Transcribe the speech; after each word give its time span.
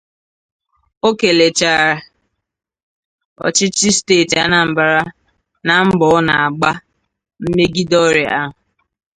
O 1.07 1.09
kèlèrè 1.19 1.73
ọchịchị 3.45 3.89
steeti 3.97 4.35
Anambra 4.45 5.01
na 5.65 5.73
mbọ 5.87 6.05
ọ 6.17 6.19
na-agba 6.27 6.71
nmegide 7.45 7.97
ọrịa 8.07 8.31
ahụ 8.41 8.51